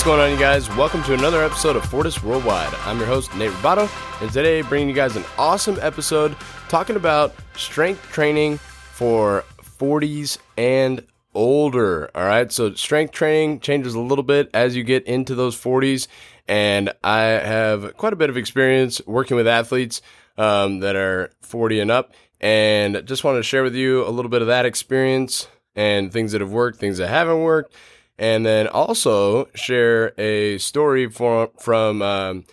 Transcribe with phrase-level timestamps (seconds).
[0.00, 0.66] What's going on, you guys?
[0.76, 2.72] Welcome to another episode of Fortis Worldwide.
[2.86, 6.34] I'm your host, Nate Roboto, and today bringing you guys an awesome episode
[6.70, 9.44] talking about strength training for
[9.78, 12.10] 40s and older.
[12.14, 16.08] All right, so strength training changes a little bit as you get into those 40s,
[16.48, 20.00] and I have quite a bit of experience working with athletes
[20.38, 24.30] um, that are 40 and up, and just wanted to share with you a little
[24.30, 25.46] bit of that experience
[25.76, 27.74] and things that have worked, things that haven't worked,
[28.20, 32.44] and then also share a story from from um,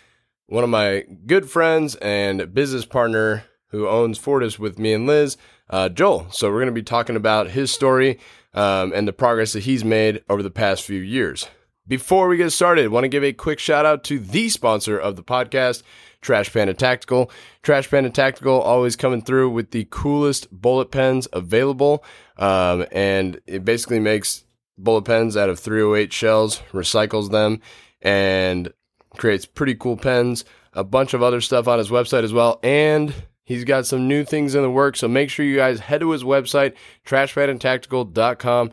[0.46, 5.36] one of my good friends and business partner who owns Fortis with me and Liz,
[5.68, 6.26] uh, Joel.
[6.30, 8.18] So we're going to be talking about his story
[8.54, 11.46] um, and the progress that he's made over the past few years.
[11.86, 14.98] Before we get started, I want to give a quick shout out to the sponsor
[14.98, 15.82] of the podcast,
[16.22, 17.30] Trash Panda Tactical.
[17.62, 22.02] Trash Panda Tactical always coming through with the coolest bullet pens available.
[22.38, 24.44] Um, and it basically makes
[24.78, 27.60] bullet pens out of 308 shells, recycles them,
[28.00, 28.72] and
[29.16, 30.44] creates pretty cool pens.
[30.72, 32.60] A bunch of other stuff on his website as well.
[32.62, 33.12] And
[33.44, 35.00] he's got some new things in the works.
[35.00, 36.74] So make sure you guys head to his website,
[37.06, 38.70] trashpandatactical.com.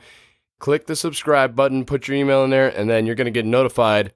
[0.60, 3.46] Click the subscribe button, put your email in there, and then you're going to get
[3.46, 4.14] notified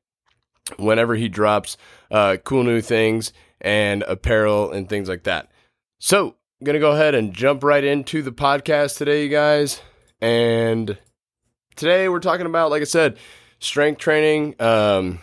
[0.78, 1.78] whenever he drops
[2.12, 5.52] uh, cool new things and apparel and things like that.
[6.00, 9.82] So, I'm going to go ahead and jump right into the podcast today, you guys.
[10.22, 10.98] And
[11.76, 13.18] today we're talking about, like I said,
[13.60, 14.56] strength training.
[14.60, 15.20] Um,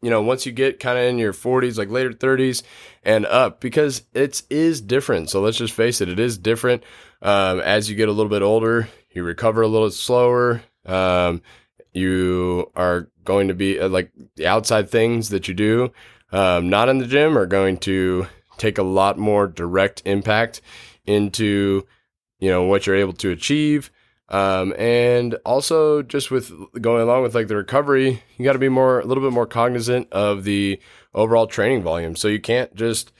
[0.00, 2.62] you know, once you get kind of in your 40s, like later 30s
[3.02, 5.30] and up, because it is different.
[5.30, 6.84] So let's just face it, it is different.
[7.20, 10.62] Um, as you get a little bit older, you recover a little slower.
[10.86, 11.42] Um,
[11.92, 15.92] you are going to be uh, like the outside things that you do,
[16.32, 18.26] um, not in the gym, are going to
[18.56, 20.60] take a lot more direct impact
[21.06, 21.86] into,
[22.38, 23.90] you know, what you're able to achieve.
[24.30, 28.68] Um, and also just with going along with like the recovery, you got to be
[28.68, 30.80] more, a little bit more cognizant of the
[31.14, 32.14] overall training volume.
[32.14, 33.12] So you can't just,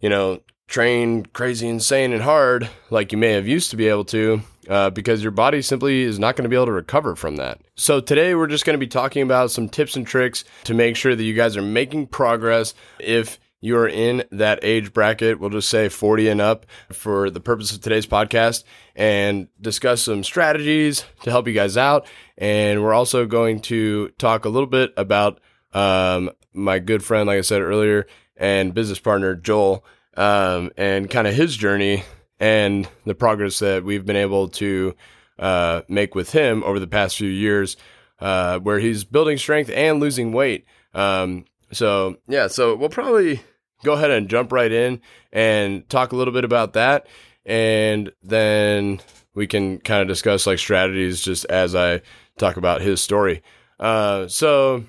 [0.00, 4.04] you know, train crazy, insane, and hard like you may have used to be able
[4.06, 7.36] to, uh, because your body simply is not going to be able to recover from
[7.36, 7.60] that.
[7.76, 10.96] So today we're just going to be talking about some tips and tricks to make
[10.96, 12.74] sure that you guys are making progress.
[12.98, 17.40] If you are in that age bracket, we'll just say 40 and up for the
[17.40, 18.62] purpose of today's podcast
[18.94, 22.06] and discuss some strategies to help you guys out.
[22.38, 25.40] And we're also going to talk a little bit about
[25.74, 28.06] um, my good friend, like I said earlier,
[28.36, 29.84] and business partner, Joel,
[30.16, 32.04] um, and kind of his journey
[32.38, 34.94] and the progress that we've been able to
[35.38, 37.76] uh, make with him over the past few years,
[38.20, 40.64] uh, where he's building strength and losing weight.
[40.94, 43.40] Um, so yeah, so we'll probably
[43.84, 45.00] go ahead and jump right in
[45.32, 47.06] and talk a little bit about that,
[47.44, 49.00] and then
[49.34, 52.02] we can kind of discuss like strategies just as I
[52.38, 53.42] talk about his story.
[53.78, 54.84] Uh, so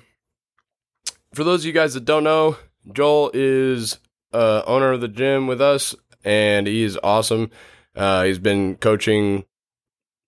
[1.34, 2.56] for those of you guys that don't know,
[2.92, 3.98] Joel is
[4.32, 5.94] uh, owner of the gym with us,
[6.24, 7.50] and he's awesome.
[7.94, 9.44] Uh, he's been coaching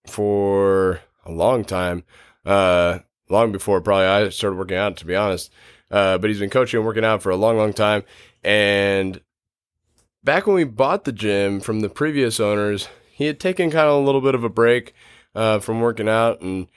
[0.07, 2.05] for a long time,
[2.45, 5.51] uh, long before probably I started working out, to be honest.
[5.91, 8.05] Uh, but he's been coaching and working out for a long, long time.
[8.43, 9.21] And
[10.23, 14.03] back when we bought the gym from the previous owners, he had taken kind of
[14.03, 14.95] a little bit of a break
[15.35, 16.69] uh, from working out and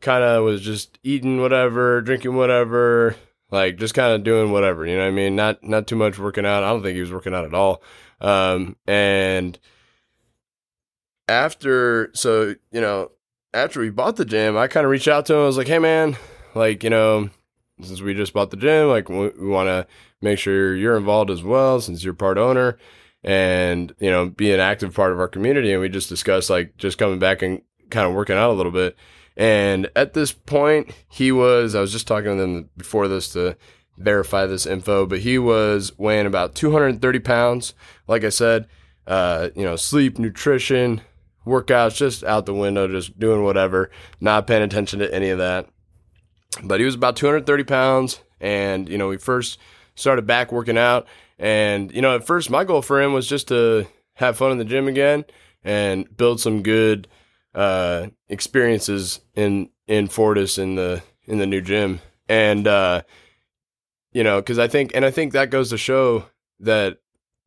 [0.00, 3.16] kind of was just eating whatever, drinking whatever,
[3.50, 4.86] like just kind of doing whatever.
[4.86, 5.36] You know what I mean?
[5.36, 6.64] Not not too much working out.
[6.64, 7.82] I don't think he was working out at all.
[8.20, 9.58] Um, and
[11.28, 13.10] after, so you know,
[13.54, 15.40] after we bought the gym, I kind of reached out to him.
[15.40, 16.16] I was like, "Hey, man,
[16.54, 17.30] like you know."
[17.82, 19.86] since we just bought the gym, like we, we want to
[20.26, 22.78] make sure you're involved as well, since you're part owner,
[23.24, 25.72] and you know, be an active part of our community.
[25.72, 28.72] And we just discussed like just coming back and kind of working out a little
[28.72, 28.96] bit.
[29.36, 31.74] And at this point, he was.
[31.74, 33.56] I was just talking to them before this to
[33.98, 37.74] verify this info, but he was weighing about 230 pounds.
[38.06, 38.66] Like I said,
[39.06, 41.00] uh, you know, sleep, nutrition,
[41.46, 43.90] workouts, just out the window, just doing whatever,
[44.20, 45.68] not paying attention to any of that
[46.62, 48.20] but he was about 230 pounds.
[48.40, 49.58] And, you know, we first
[49.96, 51.06] started back working out.
[51.38, 54.58] And, you know, at first my goal for him was just to have fun in
[54.58, 55.24] the gym again
[55.64, 57.08] and build some good
[57.54, 62.00] uh, experiences in, in Fortis in the, in the new gym.
[62.28, 63.02] And, uh,
[64.12, 66.26] you know, cause I think, and I think that goes to show
[66.60, 66.98] that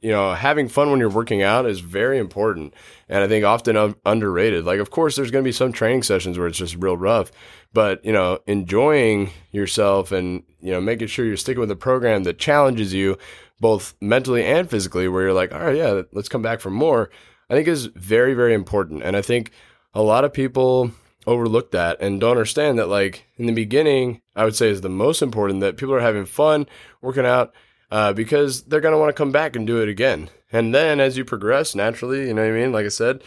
[0.02, 2.74] you know, having fun when you're working out is very important.
[3.10, 4.66] And I think often underrated.
[4.66, 7.32] Like, of course, there's going to be some training sessions where it's just real rough,
[7.74, 12.24] but, you know, enjoying yourself and, you know, making sure you're sticking with a program
[12.24, 13.18] that challenges you
[13.60, 17.10] both mentally and physically, where you're like, all right, yeah, let's come back for more,
[17.50, 19.04] I think is very, very important.
[19.04, 19.52] And I think
[19.94, 20.92] a lot of people
[21.28, 24.90] overlook that and don't understand that like in the beginning i would say is the
[24.90, 26.66] most important that people are having fun
[27.02, 27.54] working out
[27.92, 30.30] uh, because they're going to want to come back and do it again.
[30.52, 32.72] And then as you progress naturally you know what i mean?
[32.72, 33.24] Like i said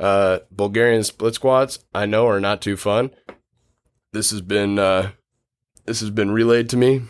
[0.00, 3.10] uh, bulgarian split squats i know are not too fun
[4.14, 5.10] this has been uh,
[5.84, 7.02] this has been relayed to me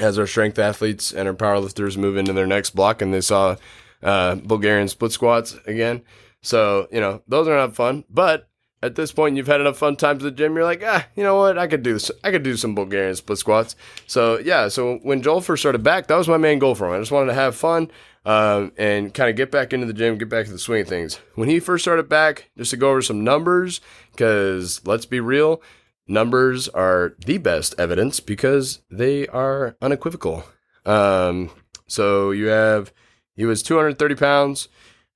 [0.00, 3.54] as our strength athletes and our powerlifters move into their next block and they saw
[4.02, 6.02] uh, bulgarian split squats again.
[6.42, 8.48] So you know those are not fun but
[8.82, 11.22] at this point you've had enough fun times at the gym you're like ah you
[11.22, 11.58] know what?
[11.58, 13.76] I could do this i could do some bulgarian split squats.
[14.06, 16.94] So yeah so when joel first started back that was my main goal for him.
[16.94, 17.90] I just wanted to have fun
[18.26, 20.88] um, and kind of get back into the gym get back to the swing of
[20.88, 21.20] things.
[21.34, 23.80] When he first started back just to go over some numbers
[24.12, 25.62] because let's be real
[26.06, 30.44] numbers are the best evidence because they are unequivocal.
[30.84, 31.50] Um,
[31.86, 32.92] so you have
[33.36, 34.68] he was 230 pounds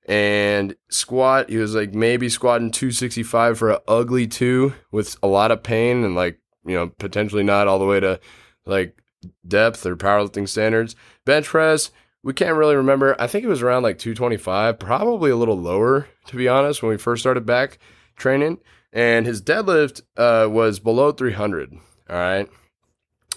[0.07, 5.51] and squat he was like maybe squatting 265 for an ugly two with a lot
[5.51, 8.19] of pain and like you know potentially not all the way to
[8.65, 9.01] like
[9.47, 10.95] depth or powerlifting standards.
[11.25, 13.15] Bench press we can't really remember.
[13.17, 16.89] I think it was around like 225 probably a little lower to be honest when
[16.89, 17.77] we first started back
[18.15, 18.59] training
[18.91, 21.73] and his deadlift uh, was below 300
[22.09, 22.49] all right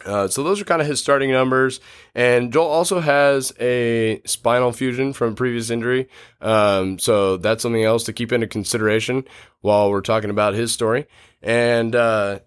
[0.04, 1.80] uh, so those are kind of his starting numbers.
[2.14, 6.08] And Joel also has a spinal fusion from previous injury.
[6.40, 9.24] Um, so that's something else to keep into consideration
[9.60, 11.06] while we're talking about his story.
[11.42, 12.40] And uh,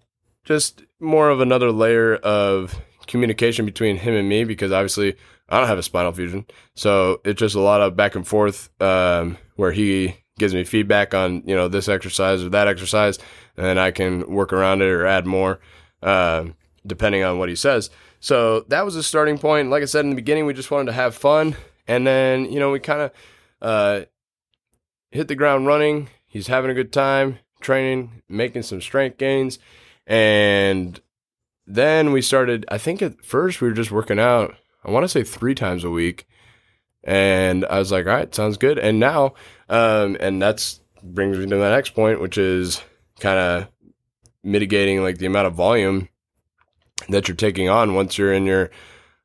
[0.44, 5.16] just more of another layer of communication between him and me because obviously
[5.48, 6.46] I don't have a spinal fusion.
[6.74, 11.14] So it's just a lot of back and forth um, where he gives me feedback
[11.14, 13.18] on, you know, this exercise or that exercise,
[13.56, 15.60] and I can work around it or add more.
[16.02, 16.54] Um,
[16.86, 17.90] depending on what he says.
[18.20, 19.70] So that was a starting point.
[19.70, 21.56] Like I said in the beginning, we just wanted to have fun.
[21.86, 23.10] And then, you know, we kind of
[23.60, 24.00] uh,
[25.10, 26.08] hit the ground running.
[26.26, 29.58] He's having a good time training, making some strength gains.
[30.06, 31.00] And
[31.66, 34.54] then we started, I think at first we were just working out,
[34.84, 36.26] I want to say three times a week.
[37.06, 38.78] And I was like, all right, sounds good.
[38.78, 39.34] And now,
[39.68, 42.82] um, and that's brings me to the next point, which is
[43.20, 43.68] kind of
[44.42, 46.08] mitigating like the amount of volume
[47.08, 48.70] that you're taking on once you're in your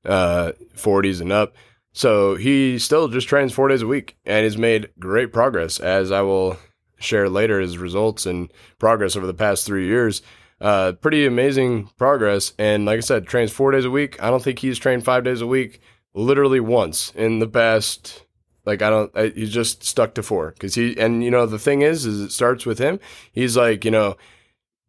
[0.06, 1.56] uh, 40s and up.
[1.94, 6.12] So he still just trains four days a week and has made great progress, as
[6.12, 6.57] I will
[7.00, 10.22] share later his results and progress over the past three years.
[10.62, 12.54] Uh, pretty amazing progress.
[12.60, 14.22] And like I said, trains four days a week.
[14.22, 15.81] I don't think he's trained five days a week
[16.13, 18.25] literally once in the past.
[18.66, 21.60] Like I don't, I, he's just stuck to four because he, and you know, the
[21.60, 23.00] thing is, is it starts with him.
[23.31, 24.18] He's like, you know,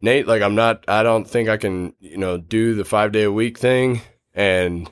[0.01, 3.23] Nate, like I'm not, I don't think I can, you know, do the five day
[3.23, 4.01] a week thing.
[4.33, 4.91] And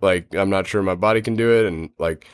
[0.00, 2.26] like, I'm not sure my body can do it and like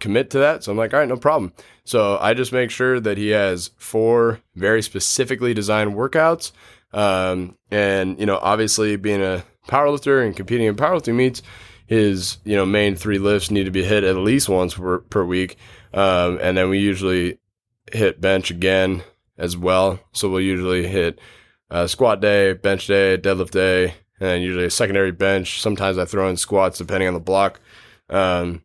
[0.00, 0.64] commit to that.
[0.64, 1.52] So I'm like, all right, no problem.
[1.84, 6.52] So I just make sure that he has four very specifically designed workouts.
[6.92, 11.42] Um, and, you know, obviously being a powerlifter and competing in powerlifting meets,
[11.86, 15.24] his, you know, main three lifts need to be hit at least once per, per
[15.24, 15.56] week.
[15.92, 17.38] Um, and then we usually
[17.92, 19.02] hit bench again
[19.38, 20.00] as well.
[20.12, 21.18] So we'll usually hit
[21.70, 25.60] uh, squat day, bench day, deadlift day, and usually a secondary bench.
[25.60, 27.60] Sometimes I throw in squats depending on the block.
[28.08, 28.62] Um,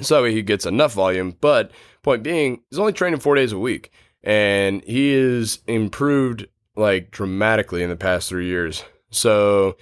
[0.00, 1.36] so he gets enough volume.
[1.40, 1.72] But
[2.02, 3.90] point being, he's only training four days a week,
[4.22, 6.46] and he is improved
[6.76, 8.84] like dramatically in the past three years.
[9.10, 9.76] So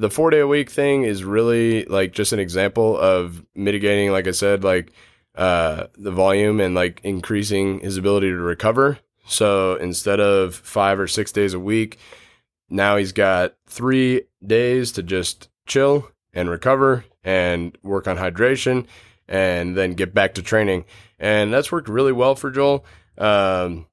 [0.00, 4.26] the four day a week thing is really like just an example of mitigating, like
[4.26, 4.92] I said, like
[5.34, 8.98] uh, the volume and like increasing his ability to recover
[9.30, 11.98] so instead of five or six days a week,
[12.68, 18.86] now he's got three days to just chill and recover and work on hydration
[19.28, 20.84] and then get back to training.
[21.20, 22.84] And that's worked really well for Joel.
[23.18, 23.86] Um,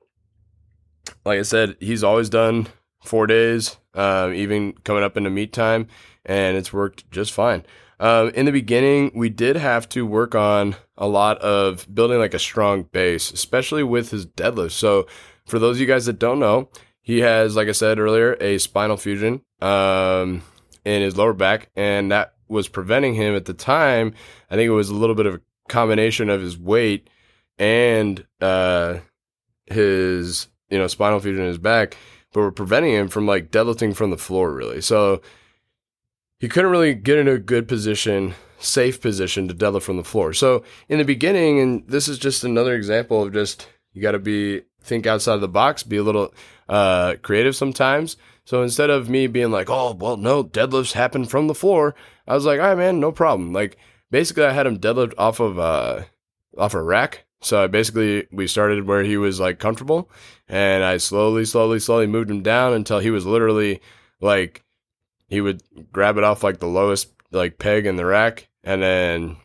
[1.23, 2.67] like I said, he's always done
[3.03, 5.87] four days, um, even coming up into meet time,
[6.25, 7.65] and it's worked just fine.
[7.99, 12.35] Um, in the beginning, we did have to work on a lot of building like
[12.35, 14.71] a strong base, especially with his deadlift.
[14.71, 15.07] So,
[15.45, 16.69] for those of you guys that don't know,
[17.01, 20.43] he has, like I said earlier, a spinal fusion um,
[20.85, 24.13] in his lower back, and that was preventing him at the time.
[24.51, 27.09] I think it was a little bit of a combination of his weight
[27.57, 28.99] and uh,
[29.65, 31.97] his, you know, spinal fusion in his back,
[32.37, 34.79] but were preventing him from like deadlifting from the floor, really.
[34.79, 35.23] So
[36.39, 40.33] he couldn't really get in a good position, safe position to deadlift from the floor.
[40.33, 44.19] So in the beginning, and this is just another example of just you got to
[44.19, 46.31] be think outside of the box, be a little
[46.69, 48.17] uh, creative sometimes.
[48.45, 51.95] So instead of me being like, oh well, no, deadlifts happen from the floor,
[52.27, 53.51] I was like, all right, man, no problem.
[53.51, 53.77] Like
[54.11, 56.03] basically, I had him deadlift off of uh,
[56.55, 60.09] off a rack, So basically we started where he was like comfortable,
[60.47, 63.81] and I slowly, slowly, slowly moved him down until he was literally
[64.19, 64.63] like
[65.27, 69.37] he would grab it off like the lowest like peg in the rack, and then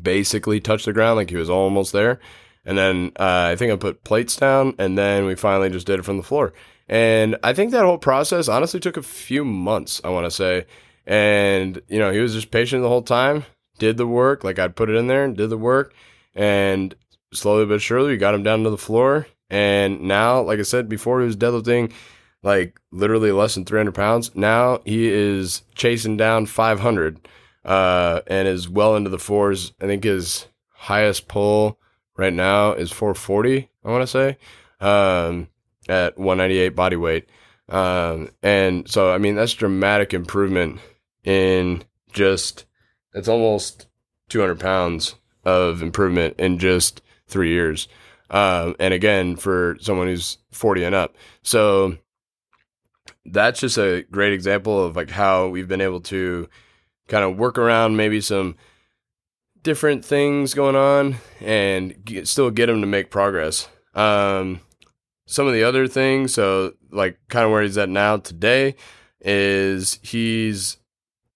[0.00, 2.20] basically touch the ground like he was almost there.
[2.64, 5.98] And then uh, I think I put plates down, and then we finally just did
[5.98, 6.52] it from the floor.
[6.88, 10.66] And I think that whole process honestly took a few months, I want to say.
[11.06, 13.44] And, you know, he was just patient the whole time,
[13.78, 15.94] did the work, like I'd put it in there and did the work.
[16.34, 16.94] And
[17.32, 19.26] slowly but surely, we got him down to the floor.
[19.50, 21.92] And now, like I said before, he was deadlifting
[22.42, 24.34] like literally less than 300 pounds.
[24.34, 27.28] Now he is chasing down 500
[27.64, 29.72] uh, and is well into the fours.
[29.80, 31.78] I think his highest pull
[32.16, 34.38] right now is 440, I want to say,
[34.80, 35.48] um,
[35.88, 37.28] at 198 body weight.
[37.68, 40.80] Um, and so, I mean, that's dramatic improvement
[41.24, 42.66] in just,
[43.14, 43.86] it's almost
[44.28, 47.88] 200 pounds of improvement in just three years.
[48.30, 51.16] Um, and again, for someone who's 40 and up.
[51.42, 51.98] So
[53.24, 56.48] that's just a great example of like how we've been able to
[57.08, 58.56] kind of work around maybe some
[59.62, 63.68] different things going on and get, still get them to make progress.
[63.94, 64.60] Um,
[65.26, 68.74] some of the other things, so like kind of where he's at now today,
[69.20, 70.78] is he's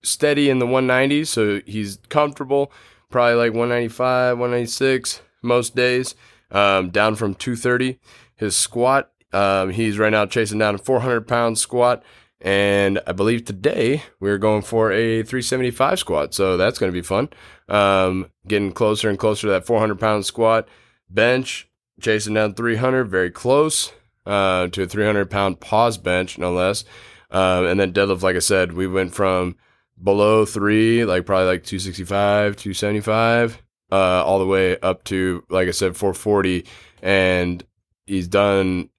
[0.02, 2.72] steady in the 190s, so he's comfortable,
[3.10, 6.14] probably like 195, 196 most days,
[6.50, 7.98] um, down from 230.
[8.36, 12.02] His squat, um, he's right now chasing down a 400 pound squat.
[12.40, 16.34] And I believe today we're going for a 375 squat.
[16.34, 17.30] So that's going to be fun.
[17.68, 20.68] Um, getting closer and closer to that 400 pound squat.
[21.08, 21.68] Bench,
[22.00, 23.92] chasing down 300, very close
[24.26, 26.84] uh, to a 300 pound pause bench, no less.
[27.30, 29.56] Um, and then deadlift, like I said, we went from
[30.02, 35.72] below three, like probably like 265, 275, uh, all the way up to, like I
[35.72, 36.66] said, 440.
[37.02, 37.64] And
[38.06, 38.90] he's done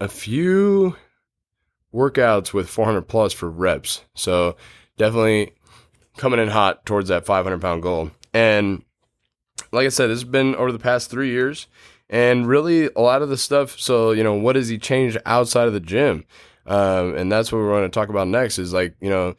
[0.00, 0.96] a few
[1.92, 4.04] workouts with 400 plus for reps.
[4.14, 4.56] So
[4.96, 5.52] definitely
[6.16, 8.10] coming in hot towards that 500 pound goal.
[8.34, 8.84] And
[9.72, 11.66] like I said, this has been over the past three years.
[12.10, 13.78] And really, a lot of the stuff.
[13.78, 16.24] So, you know, what has he changed outside of the gym?
[16.66, 19.34] Um, and that's what we're going to talk about next is like, you know,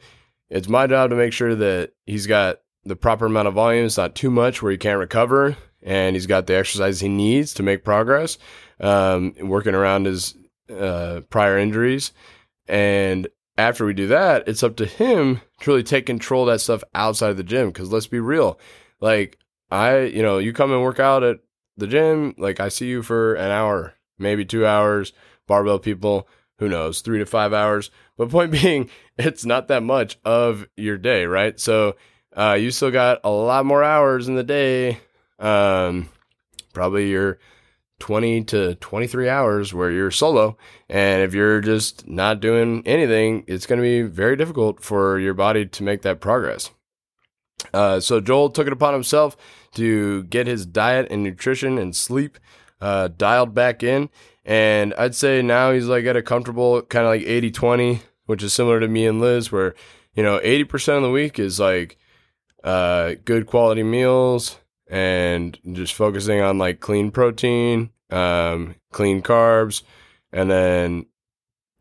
[0.50, 3.86] it's my job to make sure that he's got the proper amount of volume.
[3.86, 5.56] It's not too much where he can't recover.
[5.82, 8.36] And he's got the exercise he needs to make progress,
[8.80, 10.34] um, working around his
[10.70, 12.12] uh, prior injuries.
[12.68, 16.58] And after we do that, it's up to him to really take control of that
[16.60, 17.72] stuff outside of the gym.
[17.72, 18.58] Cause let's be real.
[19.00, 19.38] Like,
[19.70, 21.38] I, you know, you come and work out at
[21.76, 25.12] the gym, like I see you for an hour, maybe two hours,
[25.46, 26.28] barbell people,
[26.60, 27.90] who knows, three to five hours.
[28.16, 28.88] But point being,
[29.18, 31.58] it's not that much of your day, right?
[31.58, 31.96] So,
[32.36, 35.00] uh, you still got a lot more hours in the day.
[35.40, 36.08] Um,
[36.72, 37.38] probably your
[37.98, 40.56] 20 to 23 hours where you're solo.
[40.88, 45.34] And if you're just not doing anything, it's going to be very difficult for your
[45.34, 46.70] body to make that progress.
[47.74, 49.36] Uh, so Joel took it upon himself
[49.74, 52.38] to get his diet and nutrition and sleep
[52.80, 54.08] uh, dialed back in.
[54.44, 58.42] And I'd say now he's like at a comfortable kind of like 80 20, which
[58.42, 59.74] is similar to me and Liz, where,
[60.14, 61.98] you know, 80% of the week is like
[62.64, 64.58] uh, good quality meals,
[64.88, 69.82] and just focusing on like clean protein, um, clean carbs,
[70.32, 71.06] and then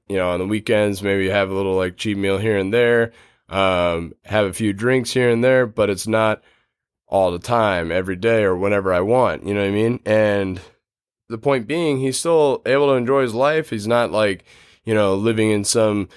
[0.07, 3.11] you know on the weekends maybe have a little like cheat meal here and there,
[3.49, 6.41] um, have a few drinks here and there, but it's not
[7.07, 9.45] all the time, every day or whenever I want.
[9.45, 9.99] You know what I mean?
[10.05, 10.61] And
[11.29, 13.69] the point being, he's still able to enjoy his life.
[13.69, 14.43] He's not like
[14.83, 16.09] you know living in some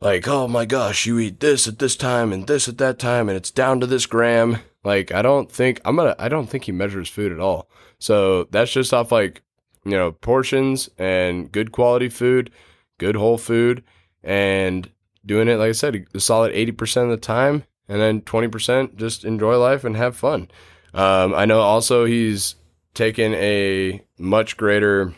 [0.00, 3.28] like oh my gosh you eat this at this time and this at that time
[3.28, 6.64] and it's down to this gram like I don't think I'm gonna I don't think
[6.64, 7.68] he measures food at all.
[7.98, 9.42] So that's just off like
[9.84, 12.52] you know portions and good quality food,
[12.98, 13.82] good whole food,
[14.22, 14.88] and
[15.26, 18.46] doing it like I said, a solid eighty percent of the time, and then twenty
[18.46, 20.48] percent just enjoy life and have fun.
[20.94, 22.54] Um, I know also he's
[22.96, 25.14] taken a much greater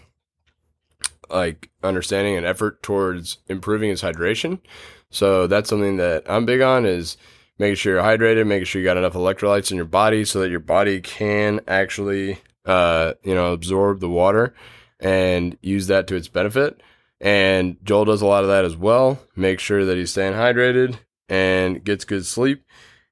[1.31, 4.61] like understanding and effort towards improving his hydration.
[5.11, 7.17] So that's something that I'm big on is
[7.59, 10.51] making sure you're hydrated, making sure you got enough electrolytes in your body so that
[10.51, 14.55] your body can actually, uh, you know, absorb the water
[15.01, 16.83] and use that to its benefit.
[17.21, 19.19] And Joel does a lot of that as well.
[19.35, 22.65] Make sure that he's staying hydrated and gets good sleep.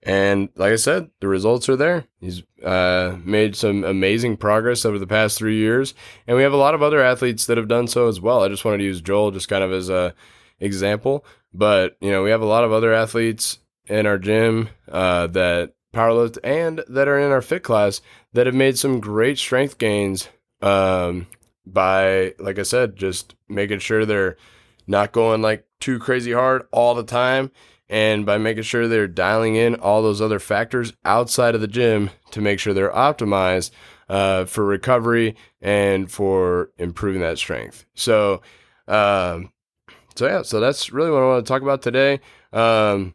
[0.06, 2.04] And like I said, the results are there.
[2.20, 5.94] He's uh, made some amazing progress over the past three years,
[6.28, 8.44] and we have a lot of other athletes that have done so as well.
[8.44, 10.14] I just wanted to use Joel just kind of as a
[10.60, 15.26] example, but you know we have a lot of other athletes in our gym uh,
[15.26, 18.00] that powerlift and that are in our fit class
[18.32, 20.28] that have made some great strength gains
[20.62, 21.26] um,
[21.66, 24.36] by, like I said, just making sure they're
[24.86, 27.50] not going like too crazy hard all the time.
[27.88, 32.10] And by making sure they're dialing in all those other factors outside of the gym
[32.32, 33.70] to make sure they're optimized
[34.08, 37.86] uh, for recovery and for improving that strength.
[37.94, 38.42] So,
[38.88, 39.52] um,
[40.16, 42.20] so yeah, so that's really what I want to talk about today.
[42.52, 43.14] Um,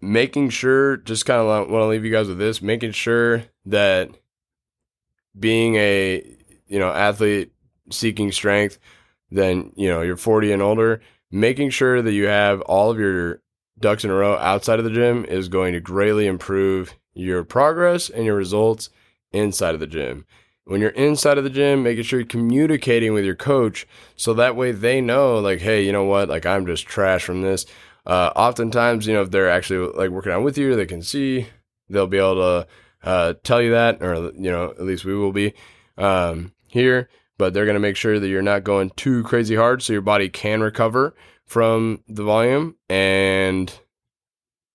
[0.00, 4.10] making sure, just kind of want to leave you guys with this, making sure that
[5.38, 6.22] being a
[6.66, 7.52] you know athlete
[7.90, 8.78] seeking strength,
[9.30, 11.00] then you know you're 40 and older,
[11.32, 13.40] making sure that you have all of your
[13.80, 18.08] ducks in a row outside of the gym is going to greatly improve your progress
[18.08, 18.90] and your results
[19.32, 20.26] inside of the gym.
[20.64, 24.54] When you're inside of the gym, making sure you're communicating with your coach so that
[24.54, 27.66] way they know, like, hey, you know what, like I'm just trash from this.
[28.06, 31.48] Uh, oftentimes, you know, if they're actually like working out with you, they can see,
[31.88, 32.66] they'll be able to
[33.02, 35.54] uh, tell you that, or you know, at least we will be
[35.98, 37.08] um, here.
[37.42, 40.00] But they're going to make sure that you're not going too crazy hard, so your
[40.00, 41.12] body can recover
[41.44, 42.76] from the volume.
[42.88, 43.76] And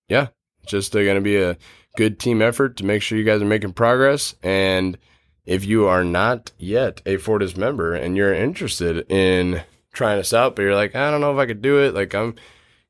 [0.10, 0.28] yeah,
[0.66, 1.58] just uh, going to be a
[1.96, 4.36] good team effort to make sure you guys are making progress.
[4.44, 4.98] And
[5.46, 10.58] if you are not yet a Fortis member and you're interested in trying us out,
[10.58, 12.36] but you're like, I don't know if I could do it, like I'm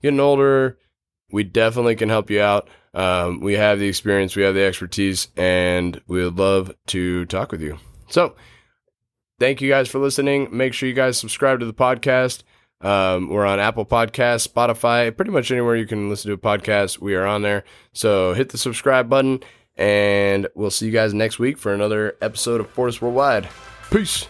[0.02, 0.80] getting older,
[1.32, 2.68] we definitely can help you out.
[2.96, 7.52] Um, we have the experience, we have the expertise, and we would love to talk
[7.52, 7.78] with you.
[8.10, 8.34] So,
[9.40, 10.50] thank you guys for listening.
[10.52, 12.44] Make sure you guys subscribe to the podcast.
[12.80, 17.00] Um, we're on Apple Podcasts, Spotify, pretty much anywhere you can listen to a podcast.
[17.00, 17.64] We are on there.
[17.94, 19.40] So hit the subscribe button,
[19.76, 23.50] and we'll see you guys next week for another episode of Fortis Worldwide.
[23.90, 24.28] Peace.